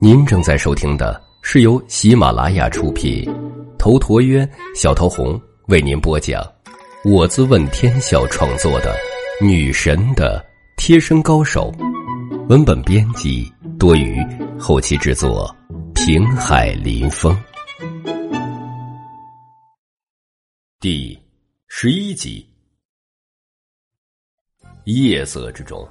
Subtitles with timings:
[0.00, 3.24] 您正在收听的是由喜马拉雅出品，
[3.78, 6.42] 头陀渊、小桃红为您播讲，
[7.04, 8.92] 我自问天笑创作的
[9.46, 10.44] 《女神的
[10.76, 11.70] 贴身高手》，
[12.48, 13.48] 文本编辑
[13.78, 14.20] 多余，
[14.58, 15.54] 后期制作
[15.94, 17.40] 平海林风，
[20.80, 21.16] 第
[21.68, 22.44] 十一集。
[24.84, 25.88] 夜色之中，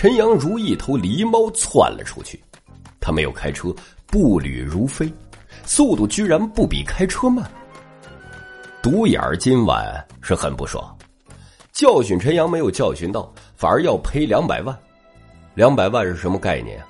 [0.00, 2.40] 陈阳如一头狸猫窜了出去。
[3.00, 3.74] 他没有开车，
[4.06, 5.12] 步履如飞，
[5.64, 7.44] 速度居然不比开车慢。
[8.80, 10.96] 独眼儿今晚是很不爽，
[11.72, 14.78] 教训陈阳没有教训到，反而要赔两百万。
[15.54, 16.80] 两百万是什么概念？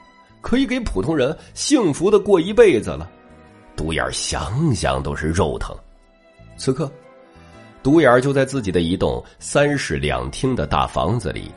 [0.42, 3.10] 可以给普通人幸福的过一辈子了。
[3.74, 5.74] 独眼儿想想都是肉疼。
[6.58, 6.92] 此刻。
[7.82, 11.50] 独眼就在自己的一栋三室两厅的大房子里，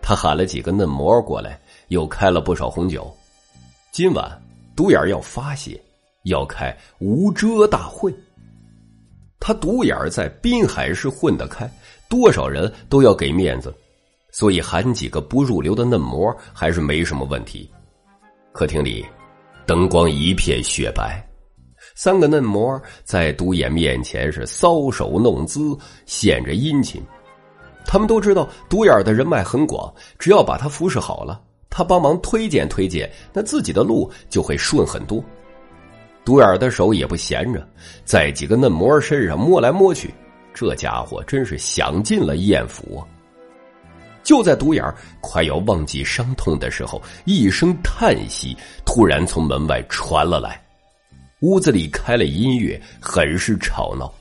[0.00, 3.14] 他喊了几个嫩模过来，又开了不少红酒。
[3.92, 4.42] 今晚
[4.74, 5.80] 独眼要发泄，
[6.24, 8.14] 要开无遮大会。
[9.40, 11.70] 他独眼在滨海市混得开，
[12.08, 13.74] 多少人都要给面子，
[14.32, 17.70] 所以喊几个不入流的嫩模还是没什么问题。
[18.52, 19.04] 客厅里
[19.66, 21.24] 灯光一片雪白。
[21.94, 27.02] 三个嫩模在独眼面前是搔首弄姿，显着殷勤。
[27.88, 35.24] 他们都知道独眼的人脉很广，只要把他服侍好了，他帮忙推荐推荐，那自己的路就会顺很多。
[36.22, 37.66] 独眼的手也不闲着，
[38.04, 40.12] 在几个嫩模身上摸来摸去，
[40.52, 43.02] 这家伙真是享尽了艳福。
[44.22, 44.84] 就在独眼
[45.22, 50.62] 快要忘记伤痛的时候，一声叹息突然从门外传了来。
[51.40, 54.12] 屋子里开了音乐，很是吵闹。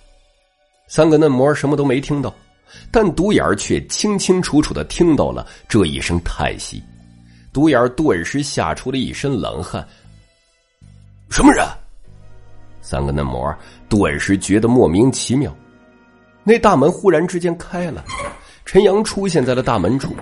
[0.87, 2.33] 三个嫩模什么都没听到，
[2.91, 6.81] 但独眼却清清楚楚的听到了这一声叹息。
[7.53, 9.85] 独眼顿时吓出了一身冷汗。
[11.29, 11.65] 什么人？
[12.81, 13.53] 三个嫩模
[13.89, 15.55] 顿时觉得莫名其妙。
[16.43, 18.05] 那大门忽然之间开了，
[18.63, 20.15] 陈阳出现在了大门处。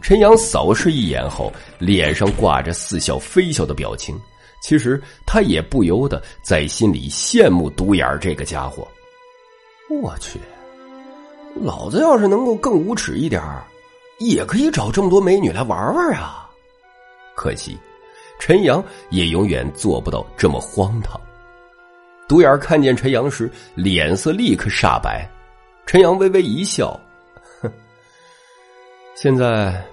[0.00, 4.18] 陈阳扫视一眼后，脸上挂着似笑非笑的表情。
[4.60, 8.88] 其实他也不由得在心里羡慕独眼这个家伙。
[10.02, 10.40] 我去，
[11.54, 13.42] 老子要是能够更无耻一点
[14.18, 16.48] 也可以找这么多美女来玩玩啊！
[17.34, 17.78] 可惜，
[18.38, 21.20] 陈阳也永远做不到这么荒唐。
[22.26, 25.28] 独眼看见陈阳时，脸色立刻煞白。
[25.84, 26.98] 陈阳微微一笑
[27.60, 27.70] ：“哼，
[29.14, 29.84] 现在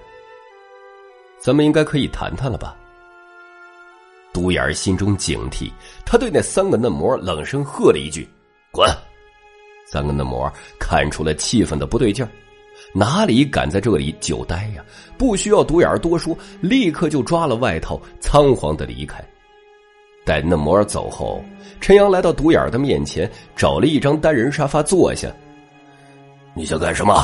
[1.40, 2.76] 咱们应该可以谈谈了吧？”
[4.32, 5.70] 独眼心中警惕，
[6.06, 8.28] 他对那三个嫩模冷声喝了一句
[8.72, 8.90] ：“滚！”
[9.92, 12.32] 三个嫩模看出了气氛的不对劲儿，
[12.94, 14.82] 哪里敢在这里久待呀？
[15.18, 19.22] 不需要独眼多说，立刻就抓了外套，仓皇的离开。
[20.24, 21.44] 待嫩模走后，
[21.82, 25.30] 陈阳来到独眼的面前，找了一张单人沙发坐下。
[26.54, 27.22] 你想干什么？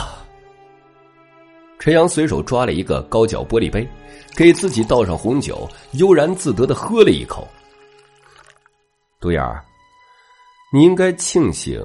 [1.79, 3.88] 陈阳随手抓了一个高脚玻璃杯。
[4.35, 7.47] 给自己倒上红酒，悠然自得的喝了一口。
[9.19, 9.63] 独眼儿，
[10.72, 11.84] 你应该庆幸，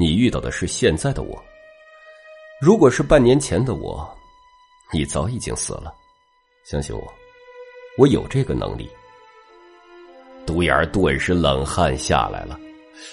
[0.00, 1.44] 你遇到的是现在的我。
[2.60, 4.08] 如果是半年前的我，
[4.92, 5.92] 你早已经死了。
[6.64, 7.12] 相信我，
[7.96, 8.88] 我有这个能力。
[10.46, 12.56] 独眼儿顿时冷汗下来了，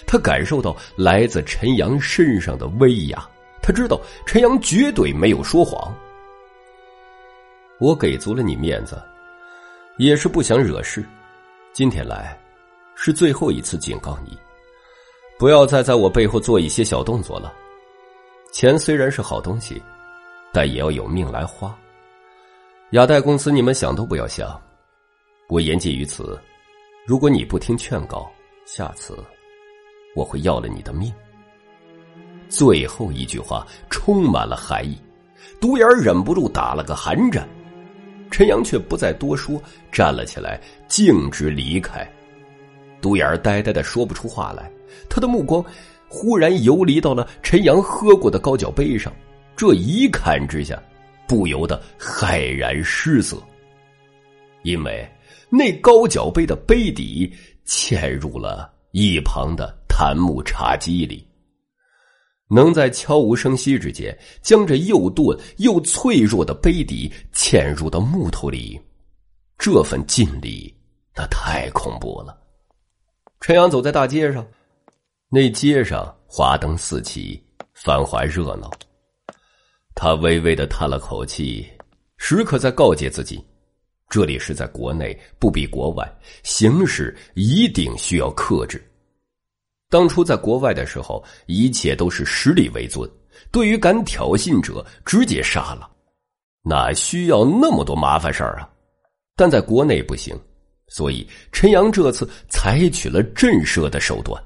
[0.05, 3.27] 他感受到来自陈阳身上的威压，
[3.63, 5.91] 他知道陈阳绝对没有说谎。
[7.79, 9.01] 我给足了你面子，
[9.97, 11.03] 也是不想惹事。
[11.73, 12.39] 今天来，
[12.95, 14.37] 是最后一次警告你，
[15.37, 17.53] 不要再在我背后做一些小动作了。
[18.51, 19.81] 钱虽然是好东西，
[20.53, 21.77] 但也要有命来花。
[22.91, 24.59] 雅代公司，你们想都不要想。
[25.49, 26.39] 我言尽于此。
[27.05, 28.31] 如果你不听劝告，
[28.65, 29.17] 下次
[30.15, 31.13] 我会要了你的命。
[32.47, 34.97] 最后一句话充满了寒意，
[35.59, 37.47] 独眼忍不住打了个寒战。
[38.31, 42.09] 陈阳却不再多说，站了起来，径直离开。
[43.05, 44.67] 独眼呆呆的说不出话来，
[45.07, 45.63] 他的目光
[46.07, 49.13] 忽然游离到了陈阳喝过的高脚杯上，
[49.55, 50.81] 这一看之下，
[51.27, 53.37] 不由得骇然失色，
[54.63, 55.07] 因为
[55.51, 57.31] 那高脚杯的杯底
[57.63, 61.23] 嵌入了一旁的檀木茶几里。
[62.49, 68.81] 能在悄无声息之间将这又钝又脆弱的杯底嵌入到木头里，
[69.59, 70.75] 这份劲力
[71.15, 72.35] 那太恐怖了。
[73.45, 74.43] 陈阳走在大街上，
[75.29, 77.39] 那街上花灯四起，
[77.75, 78.71] 繁华热闹。
[79.93, 81.63] 他微微的叹了口气，
[82.17, 83.39] 时刻在告诫自己：
[84.09, 86.11] 这里是在国内，不比国外，
[86.41, 88.83] 行事一定需要克制。
[89.91, 93.07] 当初在国外的时候，一切都是实力为尊，
[93.51, 95.87] 对于敢挑衅者，直接杀了，
[96.63, 98.67] 哪需要那么多麻烦事儿啊？
[99.35, 100.35] 但在国内不行，
[100.87, 104.41] 所以陈阳这次采取了震慑的手段。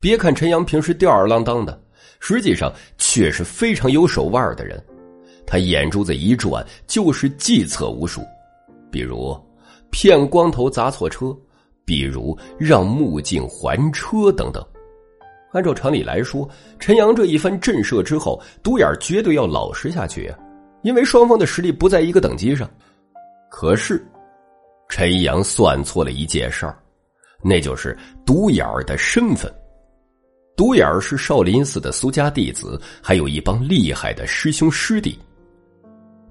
[0.00, 1.80] 别看陈阳平时吊儿郎当的，
[2.20, 4.82] 实际上却是非常有手腕的人。
[5.46, 8.22] 他眼珠子一转，就是计策无数。
[8.90, 9.38] 比如
[9.90, 11.36] 骗光头砸错车，
[11.84, 14.64] 比如让木镜还车等等。
[15.52, 16.48] 按照常理来说，
[16.78, 20.38] 陈阳这一番震慑之后，独眼绝对要老实下去啊，
[20.82, 22.68] 因为双方的实力不在一个等级上。
[23.50, 24.04] 可是，
[24.94, 26.78] 陈阳算错了一件事儿，
[27.42, 29.52] 那就是独眼儿的身份。
[30.56, 35.18] 独眼儿是少林寺的苏家弟子，还有一帮厉害的师兄师弟。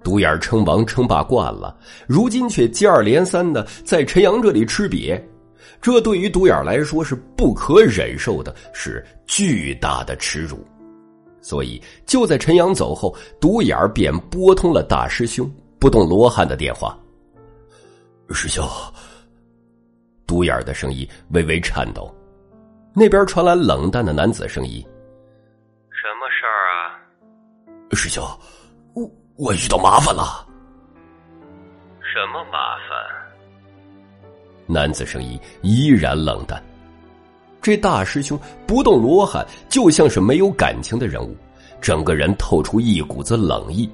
[0.01, 1.77] 独眼儿称王称霸惯了，
[2.07, 5.21] 如今却接二连三的在陈阳这里吃瘪，
[5.81, 10.66] 这对于独眼儿来说是不可忍受的，是巨大的耻辱。
[11.42, 16.98] 所以就在陈阳走后，独眼儿便拨通了大师兄不动罗汉的电话。
[18.33, 18.68] 师兄，
[20.25, 22.13] 独眼的声音微微颤抖，
[22.94, 24.81] 那边传来冷淡的男子声音
[25.94, 27.00] ：“什么事儿啊？
[27.94, 28.24] 师兄。”
[28.95, 30.45] 我我遇到麻烦了，
[32.01, 32.94] 什么麻烦？
[34.68, 36.62] 男子声音依然冷淡。
[37.59, 41.35] 这大师兄不动罗汉，就像是没有感情的人物，
[41.81, 43.89] 整个人透出一股子冷意。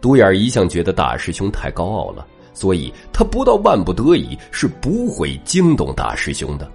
[0.00, 2.26] 独眼一向觉得大师兄太高傲了，
[2.56, 6.66] 所以他不到万不得已是不会惊动大师兄的。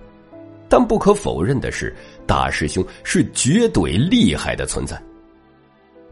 [0.70, 1.94] 但不可否认的是，
[2.28, 4.96] 大师兄是绝对厉害的存在。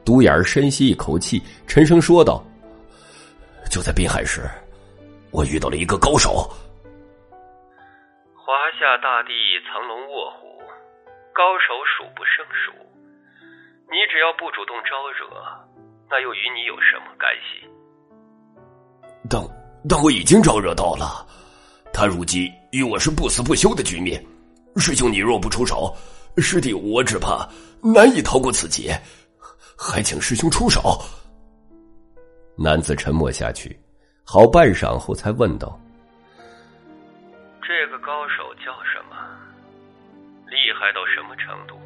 [0.04, 2.44] 独眼深吸一口气，沉声说道
[3.70, 4.50] ：“就在滨海时，
[5.30, 6.50] 我遇到了一个高手。
[8.34, 9.32] 华夏大地
[9.70, 10.60] 藏龙卧虎，
[11.32, 12.74] 高手数不胜数。
[13.86, 15.30] 你只要不主动招惹，
[16.10, 17.70] 那又与你有什么干系？
[19.28, 19.42] 但
[19.88, 21.26] 但我已经招惹到了，
[21.92, 24.24] 他如今与我是不死不休的局面。
[24.76, 25.94] 师兄，你若不出手，
[26.38, 27.48] 师弟我只怕
[27.82, 29.00] 难以逃过此劫。”
[29.82, 31.02] 还请师兄出手。
[32.58, 33.80] 男子沉默下去，
[34.26, 35.80] 好半晌后才问道
[37.64, 39.16] ：“这个高手叫什么？
[40.48, 41.80] 厉害到什么程度？”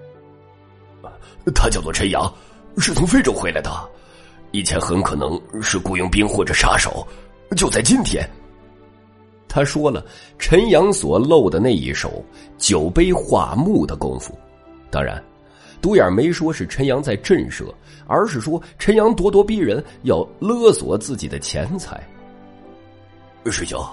[1.54, 2.34] 他叫做陈阳，
[2.80, 3.70] 是从非洲回来的，
[4.54, 7.06] 以前很可能是雇佣兵或者杀手。
[7.58, 8.28] 就在今天，
[9.48, 10.06] 他说了
[10.40, 12.24] 陈阳所露的那一手
[12.58, 14.38] 酒杯化木的功夫，
[14.90, 15.22] 当然。
[15.82, 17.66] 独眼没说是陈阳在震慑，
[18.08, 22.02] 而是说陈阳咄咄逼人，要勒索自己的钱财。
[23.48, 23.84] 师兄，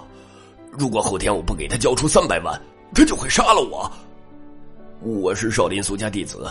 [0.71, 2.56] 如果后天我不给他交出三百万，
[2.95, 3.91] 他就会杀了我。
[5.01, 6.47] 我是少林俗家弟子，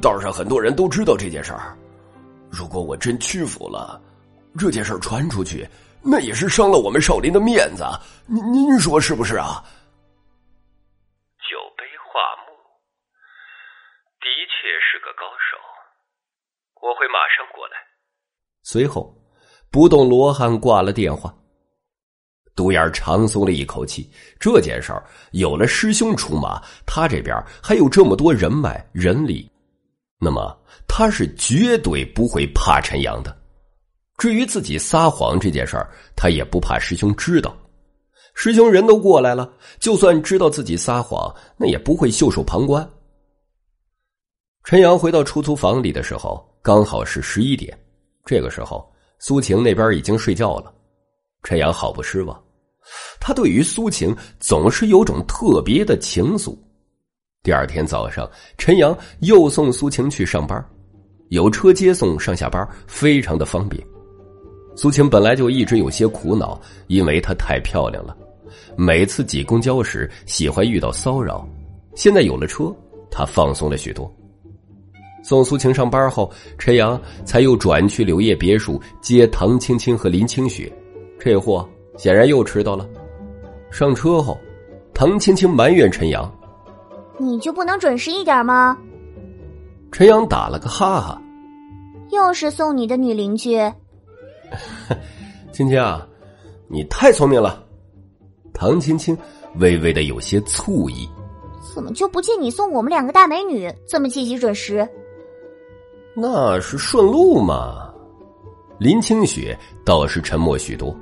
[0.00, 1.76] 道上很多人都知道这件事儿。
[2.52, 3.98] 如果我真屈服了，
[4.58, 5.66] 这件事传出去，
[6.02, 7.82] 那也是伤了我们少林的面子。
[8.26, 9.64] 您您说是不是啊？
[11.38, 12.52] 酒杯画木
[14.20, 15.56] 的确是个高手
[16.82, 17.76] 我会马上过来。
[18.62, 19.16] 随后，
[19.70, 21.34] 不动罗汉挂了电话。
[22.54, 29.50] 独眼长松了一口气，这件事儿有了师兄出马，他这边还有这么多人脉人力，
[30.20, 30.54] 那么
[30.94, 33.34] 他是绝对不会怕陈阳的。
[34.18, 37.56] 至于自己撒谎这件事儿，他也不怕师兄知道。
[38.34, 42.86] 师兄人都过来了，就算知道自己撒谎，那也不会袖手旁观。
[44.64, 46.46] 陈阳回到出租房里的时候。
[46.60, 47.76] 刚好是十一点，
[48.24, 50.72] 这个时候苏晴那边已经睡觉了。
[51.42, 52.40] 陈阳好不失望，
[53.18, 56.56] 他对于苏晴总是有种特别的情愫。
[57.42, 60.64] 第二天早上，陈阳又送苏晴去上班，
[61.32, 63.82] 有车接送上下班，非常的方便。
[64.76, 68.14] 苏晴本来就一直有些苦恼，因为她太漂亮了，
[68.76, 71.48] 每次挤公交时喜欢遇到骚扰。
[71.94, 72.70] 现在有了车，
[73.10, 74.14] 她放松了许多。
[75.22, 80.70] 送苏晴上班后，陈阳才又转去柳叶别墅接唐青青和林清雪。
[81.18, 82.86] 这货显然又迟到了。
[83.70, 84.38] 上车后，
[84.92, 86.30] 唐青青埋怨陈阳
[87.18, 88.76] ：“你就不能准时一点吗？”
[89.92, 91.20] 陈阳打了个哈哈
[92.10, 93.58] ：“又是送你的女邻居。”
[95.52, 96.08] 青青啊，
[96.66, 97.62] 你太聪明了。
[98.54, 99.16] 唐青青
[99.56, 101.06] 微微的有些醋意
[101.74, 104.88] ：“怎么就不见你送我们两个大美女这么积极准时？”
[106.16, 107.92] 那是顺路嘛，
[108.78, 110.94] 林清雪倒是沉默许多。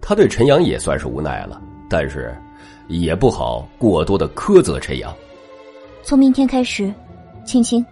[0.00, 2.36] 他对陈阳也算是无奈了，但是
[2.88, 5.14] 也不好过多的苛责陈阳。
[6.02, 6.92] 从明天开始，
[7.44, 7.84] 青青，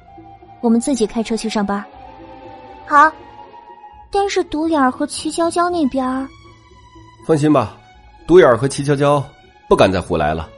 [0.61, 1.85] 我们自己开车去上班。
[2.87, 3.11] 好，
[4.11, 6.29] 但是独眼儿和齐娇娇那边，
[7.27, 7.77] 放心吧，
[8.27, 9.23] 独眼儿和齐娇娇
[9.69, 10.49] 不敢再胡来了。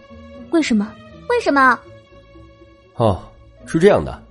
[0.50, 0.90] 为什么？
[1.28, 1.78] 为什么？
[2.96, 3.20] 哦，
[3.66, 4.22] 是这样的，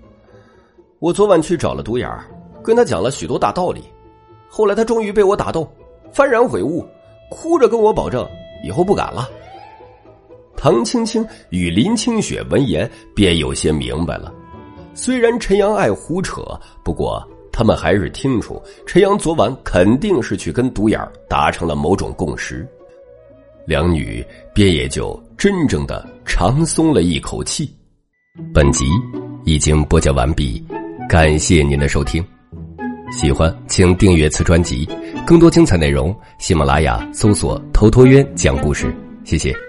[1.00, 2.26] 我昨晚去找了独眼儿，
[2.64, 3.84] 跟他讲了许多大道理，
[4.50, 5.70] 后来他终于被我打动，
[6.14, 6.88] 幡然悔悟，
[7.30, 8.28] 哭着跟我保证
[8.64, 9.30] 以后不敢了。
[10.56, 14.34] 唐青青与林清雪闻言便有些明白了，
[15.02, 16.44] 虽然陈阳爱胡扯，
[16.84, 22.68] 不过他们还是听出陈阳昨晚肯定是去跟独眼达成了某种共识，
[23.66, 24.22] 两女
[24.54, 27.74] 便也就真正的长松了一口气。
[28.54, 28.86] 本集
[29.46, 30.62] 已经播讲完毕，
[31.08, 32.22] 感谢您的收听，
[33.10, 34.86] 喜欢请订阅此专辑，
[35.26, 39.69] 更多精彩内容，喜马拉雅搜索“头陀渊讲故事”，谢谢。